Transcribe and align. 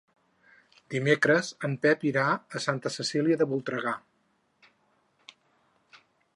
Dimecres 0.93 1.51
en 1.69 1.75
Pep 1.83 2.07
irà 2.13 2.23
a 2.59 2.63
Santa 2.67 2.93
Cecília 2.95 3.39
de 3.43 3.49
Voltregà. 3.53 3.95